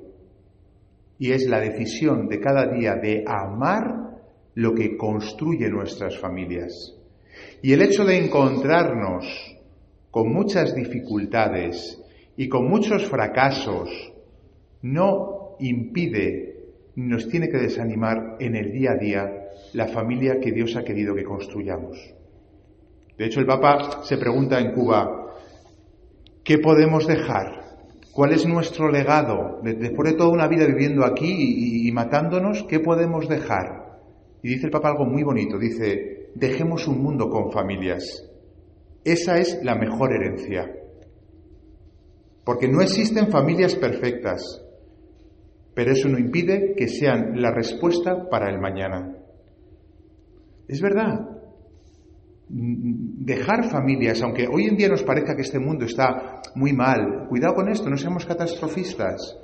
Y 1.20 1.32
es 1.32 1.48
la 1.48 1.62
decisión 1.62 2.28
de 2.28 2.42
cada 2.42 2.68
día 2.68 2.96
de 2.96 3.24
amar 3.25 4.20
lo 4.56 4.74
que 4.74 4.98
construye 4.98 5.70
nuestras 5.70 6.20
familias. 6.20 6.94
Y 7.62 7.72
el 7.72 7.82
hecho 7.82 8.04
de 8.04 8.18
encontrarnos 8.18 9.25
con 10.12 10.34
muchas 10.34 10.75
dificultades 10.75 11.98
y 12.36 12.50
con 12.50 12.68
muchos 12.68 13.06
fracasos 13.06 13.90
no 14.82 15.56
impide, 15.60 16.61
nos 17.08 17.27
tiene 17.27 17.50
que 17.50 17.58
desanimar 17.58 18.38
en 18.39 18.55
el 18.55 18.72
día 18.72 18.91
a 18.91 18.98
día 18.98 19.41
la 19.74 19.88
familia 19.88 20.39
que 20.39 20.51
Dios 20.51 20.75
ha 20.75 20.84
querido 20.84 21.15
que 21.15 21.24
construyamos. 21.24 21.98
De 23.17 23.25
hecho, 23.25 23.39
el 23.39 23.46
Papa 23.46 24.03
se 24.03 24.17
pregunta 24.17 24.60
en 24.60 24.74
Cuba, 24.74 25.36
¿qué 26.43 26.58
podemos 26.58 27.08
dejar? 27.08 27.62
¿Cuál 28.12 28.34
es 28.34 28.46
nuestro 28.46 28.89
legado? 28.89 29.62
Después 29.63 30.12
de 30.12 30.17
toda 30.17 30.29
una 30.29 30.48
vida 30.48 30.65
viviendo 30.65 31.05
aquí 31.05 31.88
y, 31.88 31.91
matándonos, 31.91 32.63
¿qué 32.63 32.79
podemos 32.79 33.29
dejar? 33.29 34.00
Y 34.43 34.50
dice 34.50 34.65
el 34.65 34.72
Papa 34.72 34.89
algo 34.89 35.05
muy 35.05 35.24
bonito, 35.24 35.58
dice, 35.58 36.29
dejemos 36.36 36.88
un 36.88 37.01
mundo 37.01 37.29
con 37.29 37.51
familias. 37.51 38.27
Esa 39.03 39.38
es 39.38 39.60
la 39.63 39.75
mejor 39.75 40.13
herencia. 40.13 40.70
Porque 42.43 42.67
no 42.67 42.81
existen 42.81 43.29
familias 43.29 43.75
perfectas, 43.75 44.62
pero 45.81 45.93
eso 45.93 46.07
no 46.09 46.19
impide 46.19 46.75
que 46.77 46.88
sean 46.88 47.41
la 47.41 47.50
respuesta 47.50 48.29
para 48.29 48.51
el 48.51 48.59
mañana. 48.59 49.17
Es 50.67 50.79
verdad. 50.79 51.27
Dejar 52.47 53.67
familias, 53.67 54.21
aunque 54.21 54.45
hoy 54.47 54.65
en 54.65 54.77
día 54.77 54.89
nos 54.89 55.01
parezca 55.01 55.35
que 55.35 55.41
este 55.41 55.57
mundo 55.57 55.85
está 55.85 56.39
muy 56.53 56.71
mal, 56.71 57.25
cuidado 57.29 57.55
con 57.55 57.67
esto, 57.67 57.89
no 57.89 57.97
seamos 57.97 58.27
catastrofistas. 58.27 59.39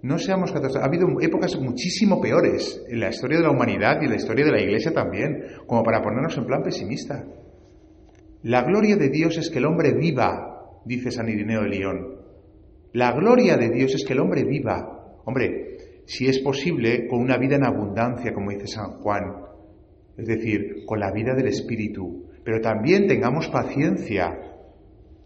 No 0.00 0.18
seamos 0.18 0.50
catastrofistas. 0.50 0.82
Ha 0.82 0.86
habido 0.86 1.20
épocas 1.20 1.54
muchísimo 1.60 2.22
peores 2.22 2.82
en 2.88 2.98
la 2.98 3.10
historia 3.10 3.36
de 3.36 3.44
la 3.44 3.50
humanidad 3.50 3.98
y 4.00 4.06
en 4.06 4.12
la 4.12 4.16
historia 4.16 4.46
de 4.46 4.52
la 4.52 4.62
Iglesia 4.62 4.94
también, 4.94 5.44
como 5.66 5.82
para 5.82 6.00
ponernos 6.00 6.38
en 6.38 6.46
plan 6.46 6.62
pesimista. 6.62 7.22
La 8.44 8.62
gloria 8.62 8.96
de 8.96 9.10
Dios 9.10 9.36
es 9.36 9.50
que 9.50 9.58
el 9.58 9.66
hombre 9.66 9.92
viva, 9.92 10.80
dice 10.86 11.10
San 11.10 11.28
Irineo 11.28 11.64
de 11.64 11.68
León. 11.68 12.16
La 12.94 13.12
gloria 13.12 13.58
de 13.58 13.68
Dios 13.68 13.94
es 13.94 14.06
que 14.06 14.14
el 14.14 14.20
hombre 14.20 14.42
viva. 14.42 14.95
Hombre, 15.26 16.02
si 16.04 16.28
es 16.28 16.38
posible, 16.38 17.08
con 17.08 17.20
una 17.20 17.36
vida 17.36 17.56
en 17.56 17.64
abundancia, 17.64 18.32
como 18.32 18.52
dice 18.52 18.68
San 18.68 19.00
Juan, 19.00 19.24
es 20.16 20.26
decir, 20.26 20.84
con 20.86 21.00
la 21.00 21.10
vida 21.10 21.34
del 21.34 21.48
Espíritu. 21.48 22.26
Pero 22.44 22.60
también 22.60 23.08
tengamos 23.08 23.48
paciencia. 23.48 24.38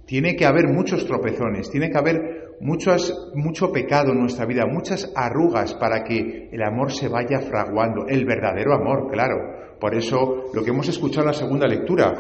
Tiene 0.07 0.35
que 0.37 0.47
haber 0.47 0.69
muchos 0.69 1.05
tropezones, 1.07 1.71
tiene 1.71 1.91
que 1.91 1.99
haber 1.99 2.57
muchos, 2.61 3.31
mucho 3.35 3.71
pecado 3.71 4.13
en 4.13 4.21
nuestra 4.21 4.47
vida, 4.47 4.65
muchas 4.67 5.13
arrugas 5.15 5.75
para 5.75 6.03
que 6.03 6.49
el 6.51 6.63
amor 6.63 6.93
se 6.93 7.09
vaya 7.09 7.41
fraguando, 7.41 8.07
el 8.09 8.25
verdadero 8.25 8.75
amor, 8.75 9.11
claro. 9.11 9.77
Por 9.79 9.95
eso 9.95 10.47
lo 10.55 10.65
que 10.65 10.71
hemos 10.71 10.89
escuchado 10.89 11.23
en 11.23 11.33
la 11.33 11.39
segunda 11.39 11.67
lectura, 11.67 12.15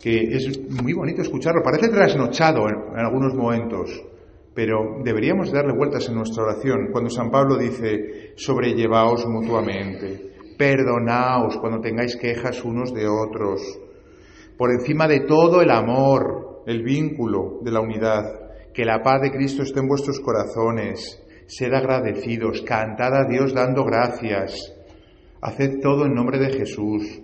que 0.00 0.36
es 0.36 0.60
muy 0.70 0.92
bonito 0.92 1.22
escucharlo, 1.22 1.62
parece 1.62 1.88
trasnochado 1.88 2.68
en, 2.68 2.98
algunos 2.98 3.34
momentos, 3.34 3.90
pero 4.54 5.00
deberíamos 5.02 5.52
darle 5.52 5.74
vueltas 5.76 6.08
en 6.08 6.14
nuestra 6.14 6.44
oración 6.44 6.88
cuando 6.92 7.10
San 7.10 7.30
Pablo 7.30 7.56
dice, 7.56 8.32
sobrellevaos 8.36 9.26
mutuamente 9.26 10.34
perdonaos 10.56 11.56
cuando 11.58 11.80
tengáis 11.80 12.16
quejas 12.16 12.64
unos 12.64 12.92
de 12.92 13.06
otros. 13.06 13.60
Por 14.56 14.70
encima 14.70 15.08
de 15.08 15.20
todo 15.20 15.60
el 15.60 15.70
amor, 15.70 16.62
el 16.66 16.82
vínculo 16.82 17.58
de 17.62 17.70
la 17.70 17.80
unidad. 17.80 18.40
Que 18.72 18.84
la 18.84 19.02
paz 19.02 19.22
de 19.22 19.30
Cristo 19.30 19.62
esté 19.62 19.80
en 19.80 19.88
vuestros 19.88 20.20
corazones. 20.20 21.20
Sed 21.46 21.72
agradecidos, 21.72 22.62
cantad 22.62 23.14
a 23.14 23.28
Dios 23.28 23.52
dando 23.52 23.84
gracias. 23.84 24.74
Haced 25.42 25.80
todo 25.80 26.06
en 26.06 26.14
nombre 26.14 26.38
de 26.38 26.52
Jesús. 26.52 27.20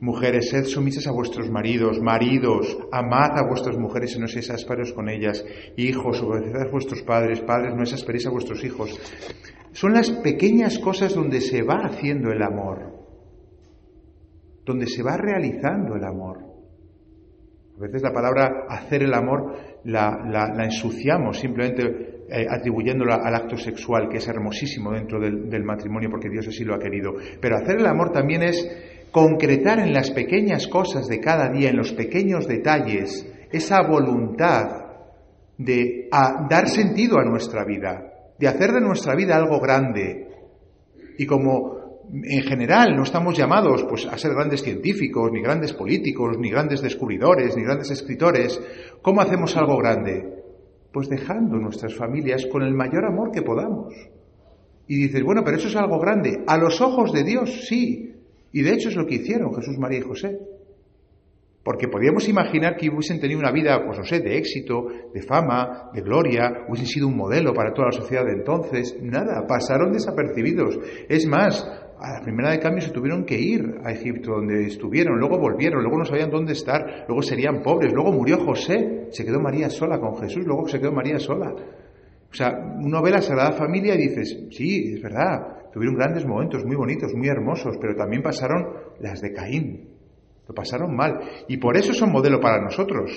Mujeres, 0.00 0.48
sed 0.48 0.64
sumisas 0.64 1.06
a 1.06 1.12
vuestros 1.12 1.50
maridos, 1.50 2.00
maridos, 2.00 2.78
amad 2.90 3.36
a 3.36 3.46
vuestras 3.46 3.76
mujeres 3.76 4.16
y 4.16 4.18
no 4.18 4.26
seáis 4.26 4.48
ásperos 4.48 4.94
con 4.94 5.10
ellas. 5.10 5.44
Hijos, 5.76 6.22
obedeced 6.22 6.56
a 6.56 6.70
vuestros 6.70 7.02
padres, 7.02 7.42
padres, 7.42 7.74
no 7.74 7.82
exasperéis 7.82 8.26
a 8.26 8.30
vuestros 8.30 8.64
hijos. 8.64 8.98
Son 9.72 9.92
las 9.92 10.10
pequeñas 10.10 10.78
cosas 10.78 11.14
donde 11.14 11.42
se 11.42 11.62
va 11.62 11.84
haciendo 11.84 12.32
el 12.32 12.42
amor, 12.42 12.92
donde 14.64 14.86
se 14.86 15.02
va 15.02 15.18
realizando 15.18 15.96
el 15.96 16.04
amor. 16.04 16.50
A 17.76 17.80
veces 17.80 18.02
la 18.02 18.12
palabra 18.12 18.66
hacer 18.70 19.02
el 19.02 19.12
amor 19.12 19.54
la, 19.84 20.52
ensuciamos 20.64 21.38
simplemente 21.38 22.24
eh, 22.28 22.46
atribuyéndola 22.48 23.16
al 23.16 23.34
acto 23.34 23.56
sexual, 23.58 24.08
que 24.08 24.16
es 24.16 24.28
hermosísimo 24.28 24.92
dentro 24.92 25.20
del 25.20 25.64
matrimonio 25.64 26.08
porque 26.10 26.30
Dios 26.30 26.48
así 26.48 26.64
lo 26.64 26.74
ha 26.74 26.78
querido. 26.78 27.12
Pero 27.40 27.56
hacer 27.56 27.76
el 27.78 27.86
amor 27.86 28.12
también 28.12 28.42
es 28.42 28.66
concretar 29.10 29.80
en 29.80 29.92
las 29.92 30.10
pequeñas 30.10 30.66
cosas 30.68 31.08
de 31.08 31.20
cada 31.20 31.50
día, 31.50 31.70
en 31.70 31.76
los 31.76 31.92
pequeños 31.92 32.46
detalles, 32.46 33.26
esa 33.50 33.82
voluntad 33.82 34.86
de 35.58 36.08
dar 36.48 36.68
sentido 36.68 37.18
a 37.18 37.24
nuestra 37.24 37.64
vida, 37.64 38.12
de 38.38 38.48
hacer 38.48 38.72
de 38.72 38.80
nuestra 38.80 39.14
vida 39.14 39.36
algo 39.36 39.60
grande. 39.60 40.28
Y 41.18 41.26
como 41.26 41.80
en 42.12 42.42
general 42.42 42.96
no 42.96 43.02
estamos 43.02 43.36
llamados 43.36 43.84
pues, 43.84 44.06
a 44.06 44.16
ser 44.16 44.32
grandes 44.32 44.62
científicos, 44.62 45.30
ni 45.32 45.42
grandes 45.42 45.72
políticos, 45.72 46.38
ni 46.38 46.50
grandes 46.50 46.80
descubridores, 46.80 47.56
ni 47.56 47.62
grandes 47.62 47.90
escritores, 47.90 48.60
¿cómo 49.02 49.20
hacemos 49.20 49.56
algo 49.56 49.76
grande? 49.76 50.42
Pues 50.92 51.08
dejando 51.08 51.56
nuestras 51.56 51.94
familias 51.94 52.46
con 52.46 52.62
el 52.62 52.74
mayor 52.74 53.04
amor 53.04 53.30
que 53.30 53.42
podamos. 53.42 53.94
Y 54.88 54.96
dices, 54.96 55.22
bueno, 55.22 55.42
pero 55.44 55.56
eso 55.56 55.68
es 55.68 55.76
algo 55.76 56.00
grande. 56.00 56.42
A 56.46 56.58
los 56.58 56.80
ojos 56.80 57.12
de 57.12 57.22
Dios, 57.22 57.66
sí, 57.68 58.10
y 58.52 58.62
de 58.62 58.72
hecho 58.72 58.88
es 58.88 58.96
lo 58.96 59.06
que 59.06 59.16
hicieron 59.16 59.54
Jesús, 59.54 59.78
María 59.78 59.98
y 59.98 60.02
José. 60.02 60.38
Porque 61.62 61.88
podíamos 61.88 62.26
imaginar 62.28 62.76
que 62.76 62.88
hubiesen 62.88 63.20
tenido 63.20 63.38
una 63.38 63.52
vida, 63.52 63.84
pues 63.84 63.98
no 63.98 64.04
sé, 64.04 64.20
de 64.20 64.38
éxito, 64.38 64.86
de 65.12 65.22
fama, 65.22 65.90
de 65.92 66.00
gloria, 66.00 66.64
hubiesen 66.68 66.86
sido 66.86 67.06
un 67.06 67.16
modelo 67.16 67.52
para 67.52 67.74
toda 67.74 67.88
la 67.88 67.92
sociedad 67.92 68.24
de 68.24 68.32
entonces. 68.32 68.96
Nada, 69.02 69.46
pasaron 69.46 69.92
desapercibidos. 69.92 70.78
Es 71.08 71.26
más, 71.26 71.62
a 72.00 72.14
la 72.14 72.22
primera 72.22 72.50
de 72.50 72.60
cambio 72.60 72.82
se 72.82 72.92
tuvieron 72.92 73.26
que 73.26 73.38
ir 73.38 73.74
a 73.84 73.92
Egipto, 73.92 74.32
donde 74.32 74.64
estuvieron, 74.64 75.18
luego 75.18 75.38
volvieron, 75.38 75.82
luego 75.82 75.98
no 75.98 76.06
sabían 76.06 76.30
dónde 76.30 76.54
estar, 76.54 77.04
luego 77.06 77.20
serían 77.20 77.62
pobres, 77.62 77.92
luego 77.92 78.10
murió 78.10 78.38
José, 78.38 79.08
se 79.10 79.24
quedó 79.24 79.38
María 79.38 79.68
sola 79.68 80.00
con 80.00 80.16
Jesús, 80.16 80.46
luego 80.46 80.66
se 80.66 80.80
quedó 80.80 80.92
María 80.92 81.18
sola. 81.18 81.54
O 82.30 82.34
sea, 82.34 82.56
uno 82.78 83.02
ve 83.02 83.10
la 83.10 83.22
Sagrada 83.22 83.52
Familia 83.52 83.94
y 83.94 84.08
dices, 84.08 84.46
sí, 84.50 84.94
es 84.94 85.02
verdad, 85.02 85.70
tuvieron 85.72 85.96
grandes 85.96 86.24
momentos 86.24 86.64
muy 86.64 86.76
bonitos, 86.76 87.12
muy 87.14 87.28
hermosos, 87.28 87.76
pero 87.80 87.96
también 87.96 88.22
pasaron 88.22 88.68
las 89.00 89.20
de 89.20 89.32
Caín. 89.32 89.88
Lo 90.46 90.54
pasaron 90.54 90.94
mal. 90.94 91.20
Y 91.48 91.56
por 91.56 91.76
eso 91.76 91.92
son 91.92 92.12
modelo 92.12 92.40
para 92.40 92.62
nosotros. 92.62 93.10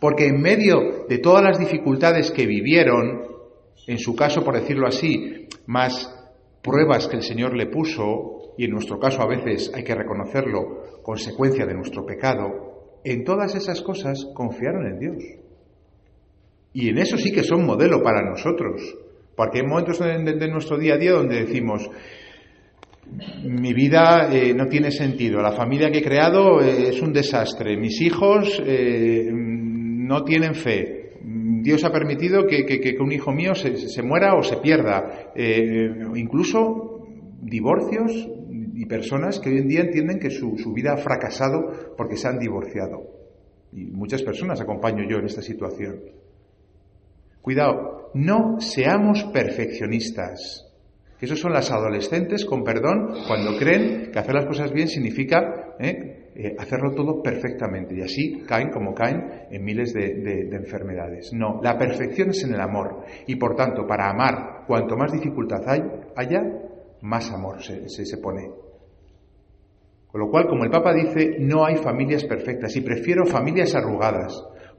Porque 0.00 0.26
en 0.26 0.40
medio 0.40 1.06
de 1.08 1.18
todas 1.18 1.44
las 1.44 1.58
dificultades 1.58 2.32
que 2.32 2.46
vivieron, 2.46 3.22
en 3.86 3.98
su 3.98 4.16
caso, 4.16 4.44
por 4.44 4.54
decirlo 4.54 4.88
así, 4.88 5.48
más 5.66 6.12
pruebas 6.62 7.06
que 7.06 7.16
el 7.16 7.22
Señor 7.22 7.56
le 7.56 7.66
puso, 7.66 8.54
y 8.58 8.64
en 8.64 8.72
nuestro 8.72 8.98
caso 8.98 9.22
a 9.22 9.28
veces 9.28 9.72
hay 9.74 9.84
que 9.84 9.94
reconocerlo, 9.94 11.02
consecuencia 11.02 11.66
de 11.66 11.74
nuestro 11.74 12.04
pecado, 12.04 13.00
en 13.04 13.24
todas 13.24 13.54
esas 13.54 13.80
cosas 13.80 14.26
confiaron 14.34 14.86
en 14.86 14.98
Dios. 14.98 15.41
Y 16.74 16.88
en 16.88 16.98
eso 16.98 17.16
sí 17.16 17.32
que 17.32 17.42
son 17.42 17.66
modelo 17.66 18.02
para 18.02 18.22
nosotros. 18.22 18.80
Porque 19.36 19.60
hay 19.60 19.66
momentos 19.66 19.98
de, 19.98 20.48
nuestro 20.48 20.78
día 20.78 20.94
a 20.94 20.98
día 20.98 21.12
donde 21.12 21.44
decimos, 21.44 21.88
mi 23.44 23.72
vida 23.72 24.28
eh, 24.32 24.54
no 24.54 24.66
tiene 24.66 24.90
sentido, 24.90 25.40
la 25.40 25.52
familia 25.52 25.90
que 25.90 25.98
he 25.98 26.02
creado 26.02 26.60
eh, 26.60 26.88
es 26.88 27.00
un 27.02 27.12
desastre, 27.12 27.76
mis 27.76 28.00
hijos 28.00 28.62
eh, 28.64 29.28
no 29.32 30.22
tienen 30.24 30.54
fe, 30.54 31.14
Dios 31.62 31.84
ha 31.84 31.92
permitido 31.92 32.46
que, 32.46 32.96
un 33.00 33.12
hijo 33.12 33.32
mío 33.32 33.54
se, 33.54 34.02
muera 34.02 34.34
o 34.34 34.42
se 34.42 34.56
pierda, 34.56 35.32
incluso 36.16 37.06
divorcios 37.40 38.28
y 38.74 38.86
personas 38.86 39.38
que 39.38 39.50
hoy 39.50 39.58
en 39.58 39.68
día 39.68 39.80
entienden 39.82 40.18
que 40.18 40.30
su, 40.30 40.58
su 40.58 40.72
vida 40.72 40.94
ha 40.94 40.96
fracasado 40.96 41.94
porque 41.96 42.16
se 42.16 42.26
han 42.26 42.40
divorciado. 42.40 43.02
Y 43.72 43.84
muchas 43.84 44.24
personas 44.24 44.60
acompaño 44.60 45.08
yo 45.08 45.18
en 45.18 45.26
esta 45.26 45.40
situación. 45.40 46.00
Cuidado, 47.42 48.10
no 48.14 48.60
seamos 48.60 49.24
perfeccionistas. 49.24 50.68
Esos 51.20 51.38
son 51.38 51.52
las 51.52 51.70
adolescentes, 51.70 52.44
con 52.44 52.64
perdón, 52.64 53.14
cuando 53.28 53.56
creen 53.58 54.10
que 54.12 54.18
hacer 54.18 54.34
las 54.34 54.46
cosas 54.46 54.72
bien 54.72 54.88
significa 54.88 55.74
¿eh? 55.78 56.30
Eh, 56.34 56.56
hacerlo 56.58 56.94
todo 56.94 57.22
perfectamente 57.22 57.94
y 57.94 58.00
así 58.00 58.42
caen 58.46 58.70
como 58.70 58.94
caen 58.94 59.46
en 59.50 59.62
miles 59.62 59.92
de, 59.92 60.48
enfermedades. 60.52 61.30
No, 61.34 61.60
la 61.62 61.76
perfección 61.76 62.30
es 62.30 62.42
en 62.44 62.54
el 62.54 62.60
amor 62.60 63.04
y 63.26 63.36
por 63.36 63.54
tanto 63.54 63.86
para 63.86 64.08
amar 64.08 64.64
cuanto 64.66 64.96
más 64.96 65.12
dificultad 65.12 65.60
hay, 65.66 65.82
haya, 66.16 66.42
más 67.02 67.30
amor 67.30 67.62
se, 67.62 67.86
se 67.88 68.16
pone. 68.18 68.48
Con 70.06 70.20
lo 70.20 70.30
cual, 70.30 70.46
como 70.46 70.64
el 70.64 70.70
Papa 70.70 70.92
dice, 70.92 71.36
no 71.38 71.64
hay 71.64 71.76
familias 71.76 72.24
perfectas 72.24 72.76
y 72.76 72.82
prefiero 72.82 73.24
familias 73.26 73.74
arrugadas. 73.74 74.32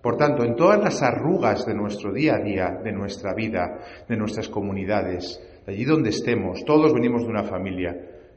Por 0.03 0.17
tanto, 0.17 0.43
en 0.43 0.57
todas 0.57 0.83
las 0.83 1.01
arrugas 1.01 1.65
de 1.65 1.74
nuestro 1.74 2.12
día 2.12 2.36
a 2.36 2.43
día, 2.43 2.77
de 2.83 2.91
nuestra 2.91 3.33
vida, 3.33 3.79
de 4.05 4.17
nuestras 4.17 4.50
comunidades, 4.50 5.41
de 5.65 5.72
allí 5.72 5.86
donde 5.86 6.10
estemos, 6.10 6.65
todos 6.65 6.93
venimos 6.93 7.24
de 7.24 7.29
una 7.29 7.45
familia. 7.45 7.95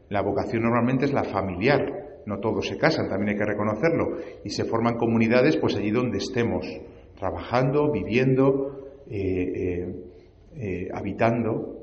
La 0.09 0.23
vocación 0.23 0.63
normalmente 0.63 1.07
es 1.07 1.13
la 1.13 1.25
familiar, 1.25 2.23
no 2.25 2.39
todos 2.39 2.69
se 2.69 2.79
casan, 2.79 3.09
también 3.09 3.31
hay 3.31 3.37
que 3.37 3.51
reconocerlo, 3.51 4.17
y 4.45 4.51
se 4.51 4.65
forman 4.65 4.97
comunidades 4.97 5.57
pues 5.57 5.75
allí 5.75 5.91
donde 5.91 6.19
estemos, 6.19 6.65
trabajando, 7.19 7.91
viviendo, 7.91 9.03
eh, 9.11 9.19
eh, 9.19 9.95
eh, 10.59 10.89
habitando. 10.95 11.81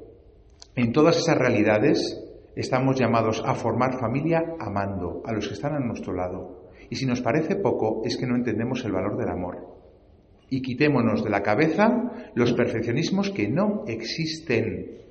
En 0.78 0.94
todas 0.94 1.18
esas 1.18 1.38
realidades 1.38 2.24
estamos 2.56 2.98
llamados 2.98 3.44
a 3.46 3.54
formar 3.54 4.00
familia 4.00 4.56
amando 4.62 5.24
a 5.25 5.34
los 5.34 5.46
que 5.46 5.56
están 5.56 5.74
a 5.74 5.80
nuestro 5.80 6.13
lado. 6.13 6.62
Y 6.90 6.96
si 6.96 7.06
nos 7.06 7.22
parece 7.22 7.56
poco, 7.56 8.02
es 8.06 8.18
que 8.18 8.28
no 8.28 8.36
entendemos 8.36 8.84
el 8.86 8.92
valor 8.92 9.18
del 9.18 9.30
amor. 9.30 9.58
Y 10.50 10.62
quitémonos 10.62 11.24
de 11.24 11.30
la 11.30 11.42
cabeza 11.42 12.32
los 12.36 12.54
perfeccionismos 12.54 13.32
que 13.32 13.48
no 13.48 13.84
existen. 13.88 15.04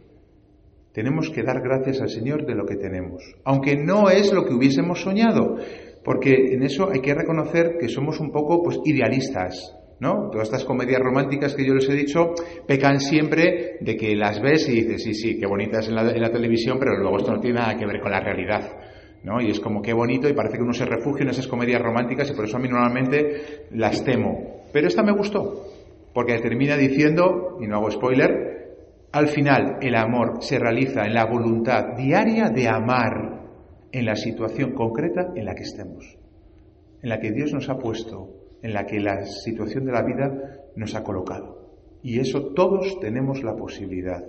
Tenemos 0.92 1.30
que 1.30 1.42
dar 1.42 1.62
gracias 1.62 2.00
al 2.00 2.10
Señor 2.10 2.44
de 2.44 2.54
lo 2.54 2.66
que 2.66 2.76
tenemos, 2.76 3.22
aunque 3.44 3.76
no 3.76 4.10
es 4.10 4.32
lo 4.32 4.44
que 4.44 4.52
hubiésemos 4.52 5.00
soñado, 5.00 5.56
porque 6.04 6.52
en 6.52 6.62
eso 6.62 6.90
hay 6.90 7.00
que 7.00 7.14
reconocer 7.14 7.78
que 7.80 7.88
somos 7.88 8.20
un 8.20 8.30
poco 8.30 8.62
pues 8.62 8.78
idealistas, 8.84 9.74
¿no? 10.00 10.28
Todas 10.30 10.48
estas 10.48 10.64
comedias 10.64 11.00
románticas 11.00 11.54
que 11.54 11.64
yo 11.64 11.74
les 11.74 11.88
he 11.88 11.94
dicho 11.94 12.34
pecan 12.66 13.00
siempre 13.00 13.78
de 13.80 13.96
que 13.96 14.14
las 14.14 14.42
ves 14.42 14.68
y 14.68 14.82
dices, 14.82 15.02
sí, 15.02 15.14
sí, 15.14 15.38
qué 15.38 15.46
bonitas 15.46 15.88
en 15.88 15.94
la, 15.94 16.10
en 16.10 16.20
la 16.20 16.30
televisión, 16.30 16.78
pero 16.78 16.98
luego 16.98 17.18
esto 17.18 17.32
no 17.32 17.40
tiene 17.40 17.60
nada 17.60 17.78
que 17.78 17.86
ver 17.86 18.00
con 18.00 18.10
la 18.10 18.20
realidad. 18.20 18.70
¿No? 19.24 19.40
Y 19.40 19.50
es 19.50 19.60
como 19.60 19.82
qué 19.82 19.92
bonito 19.92 20.28
y 20.28 20.32
parece 20.32 20.56
que 20.56 20.62
uno 20.62 20.72
se 20.72 20.84
refugia 20.84 21.22
en 21.22 21.30
esas 21.30 21.46
comedias 21.46 21.80
románticas 21.80 22.30
y 22.30 22.34
por 22.34 22.44
eso 22.44 22.56
a 22.56 22.60
mí 22.60 22.68
normalmente 22.68 23.66
las 23.70 24.04
temo. 24.04 24.62
Pero 24.72 24.88
esta 24.88 25.02
me 25.02 25.12
gustó, 25.12 25.66
porque 26.12 26.38
termina 26.38 26.76
diciendo, 26.76 27.58
y 27.60 27.66
no 27.66 27.76
hago 27.76 27.90
spoiler, 27.90 28.52
al 29.12 29.28
final, 29.28 29.76
el 29.82 29.94
amor 29.94 30.38
se 30.40 30.58
realiza 30.58 31.04
en 31.04 31.14
la 31.14 31.26
voluntad 31.26 31.96
diaria 31.96 32.48
de 32.48 32.66
amar 32.66 33.42
en 33.92 34.06
la 34.06 34.16
situación 34.16 34.72
concreta 34.72 35.32
en 35.36 35.44
la 35.44 35.54
que 35.54 35.64
estemos, 35.64 36.16
en 37.02 37.08
la 37.10 37.20
que 37.20 37.30
Dios 37.30 37.52
nos 37.52 37.68
ha 37.68 37.76
puesto, 37.76 38.30
en 38.62 38.72
la 38.72 38.86
que 38.86 39.00
la 39.00 39.26
situación 39.26 39.84
de 39.84 39.92
la 39.92 40.02
vida 40.02 40.62
nos 40.76 40.94
ha 40.94 41.02
colocado. 41.02 41.62
Y 42.02 42.18
eso 42.20 42.52
todos 42.54 42.98
tenemos 43.00 43.42
la 43.42 43.54
posibilidad. 43.54 44.24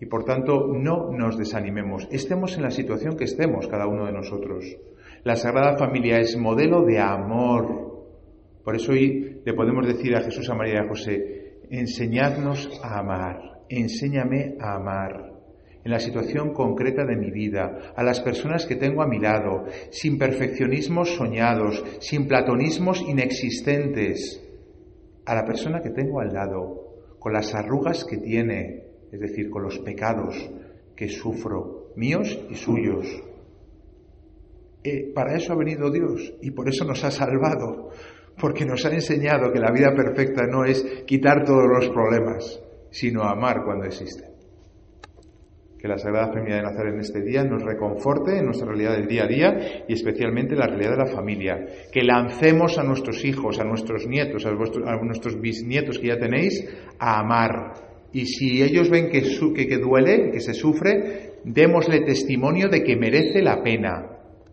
Y 0.00 0.06
por 0.06 0.24
tanto, 0.24 0.66
no 0.66 1.10
nos 1.10 1.38
desanimemos, 1.38 2.06
estemos 2.10 2.56
en 2.56 2.62
la 2.62 2.70
situación 2.70 3.16
que 3.16 3.24
estemos 3.24 3.66
cada 3.66 3.86
uno 3.86 4.06
de 4.06 4.12
nosotros. 4.12 4.76
La 5.24 5.36
Sagrada 5.36 5.78
Familia 5.78 6.18
es 6.18 6.36
modelo 6.36 6.84
de 6.84 6.98
amor. 6.98 8.06
Por 8.62 8.76
eso 8.76 8.92
hoy 8.92 9.40
le 9.44 9.54
podemos 9.54 9.86
decir 9.86 10.14
a 10.14 10.22
Jesús, 10.22 10.48
a 10.50 10.54
María 10.54 10.74
y 10.74 10.84
a 10.84 10.88
José, 10.88 11.60
enseñadnos 11.70 12.80
a 12.82 12.98
amar 12.98 13.56
enséñame 13.68 14.56
a 14.60 14.76
amar 14.76 15.32
en 15.84 15.92
la 15.92 16.00
situación 16.00 16.52
concreta 16.52 17.04
de 17.04 17.14
mi 17.14 17.30
vida, 17.30 17.92
a 17.94 18.02
las 18.02 18.20
personas 18.20 18.66
que 18.66 18.74
tengo 18.74 19.02
a 19.02 19.06
mi 19.06 19.20
lado, 19.20 19.66
sin 19.90 20.18
perfeccionismos 20.18 21.14
soñados, 21.14 21.84
sin 22.00 22.26
platonismos 22.26 23.00
inexistentes, 23.02 24.42
a 25.24 25.34
la 25.36 25.44
persona 25.44 25.80
que 25.80 25.90
tengo 25.90 26.20
al 26.20 26.32
lado, 26.32 27.14
con 27.20 27.32
las 27.32 27.54
arrugas 27.54 28.04
que 28.04 28.16
tiene, 28.16 28.85
es 29.12 29.20
decir, 29.20 29.50
con 29.50 29.62
los 29.62 29.78
pecados 29.78 30.50
que 30.94 31.08
sufro, 31.08 31.92
míos 31.96 32.38
y 32.50 32.54
suyos. 32.54 33.06
Eh, 34.82 35.12
para 35.14 35.36
eso 35.36 35.52
ha 35.52 35.56
venido 35.56 35.90
Dios 35.90 36.34
y 36.40 36.52
por 36.52 36.68
eso 36.68 36.84
nos 36.84 37.02
ha 37.04 37.10
salvado, 37.10 37.90
porque 38.40 38.64
nos 38.64 38.84
ha 38.86 38.92
enseñado 38.92 39.52
que 39.52 39.58
la 39.58 39.72
vida 39.72 39.92
perfecta 39.94 40.46
no 40.46 40.64
es 40.64 40.84
quitar 41.06 41.44
todos 41.44 41.66
los 41.68 41.88
problemas, 41.90 42.60
sino 42.90 43.22
amar 43.22 43.64
cuando 43.64 43.86
existe. 43.86 44.36
Que 45.78 45.88
la 45.88 45.98
Sagrada 45.98 46.32
Familia 46.32 46.56
de 46.56 46.62
Nazaret 46.62 46.94
en 46.94 47.00
este 47.00 47.20
día 47.20 47.44
nos 47.44 47.62
reconforte 47.62 48.38
en 48.38 48.46
nuestra 48.46 48.68
realidad 48.68 48.92
del 48.92 49.06
día 49.06 49.24
a 49.24 49.26
día 49.26 49.84
y 49.86 49.92
especialmente 49.92 50.54
en 50.54 50.60
la 50.60 50.66
realidad 50.66 50.92
de 50.92 51.04
la 51.04 51.06
familia. 51.06 51.66
Que 51.92 52.02
lancemos 52.02 52.78
a 52.78 52.82
nuestros 52.82 53.24
hijos, 53.24 53.60
a 53.60 53.64
nuestros 53.64 54.06
nietos, 54.06 54.46
a, 54.46 54.52
nuestros 54.52 55.38
bisnietos 55.40 55.98
que 55.98 56.08
ya 56.08 56.18
tenéis, 56.18 56.66
a 56.98 57.20
amar. 57.20 57.95
Y 58.16 58.24
si 58.24 58.62
ellos 58.62 58.88
ven 58.88 59.10
que, 59.10 59.20
que, 59.20 59.76
duele, 59.76 60.30
que 60.30 60.40
se 60.40 60.54
sufre, 60.54 61.34
démosle 61.44 62.00
testimonio 62.00 62.70
de 62.70 62.82
que 62.82 62.96
merece 62.96 63.42
la 63.42 63.62
pena. 63.62 64.06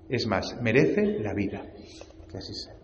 Es 0.10 0.28
más, 0.28 0.62
merece 0.62 1.18
la 1.22 1.34
vida. 1.34 1.64
Que 2.30 2.40
así 2.40 2.54
sea. 2.54 2.83